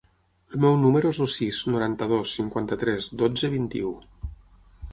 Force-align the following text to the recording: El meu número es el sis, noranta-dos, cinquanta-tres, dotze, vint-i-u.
El 0.53 0.61
meu 0.61 0.77
número 0.83 1.11
es 1.15 1.19
el 1.25 1.29
sis, 1.33 1.59
noranta-dos, 1.75 2.33
cinquanta-tres, 2.39 3.13
dotze, 3.23 3.53
vint-i-u. 3.59 3.93